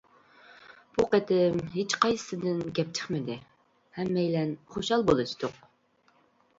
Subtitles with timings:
[0.95, 3.39] بۇ قېتىم ھېچقايسىسىدىن گەپ چىقمىدى،
[4.01, 5.67] ھەممەيلەن خۇشال بولۇشتۇق.